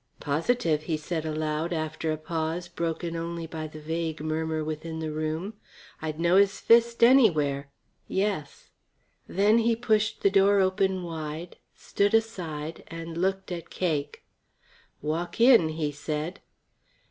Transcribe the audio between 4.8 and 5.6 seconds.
the room.